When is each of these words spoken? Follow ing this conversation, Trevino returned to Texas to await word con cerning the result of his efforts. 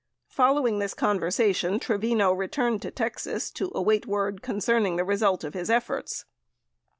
Follow 0.29 0.65
ing 0.67 0.79
this 0.79 0.95
conversation, 0.95 1.79
Trevino 1.79 2.33
returned 2.33 2.81
to 2.81 2.89
Texas 2.89 3.51
to 3.51 3.71
await 3.75 4.07
word 4.07 4.41
con 4.41 4.57
cerning 4.57 4.97
the 4.97 5.03
result 5.05 5.43
of 5.43 5.53
his 5.53 5.69
efforts. 5.69 6.25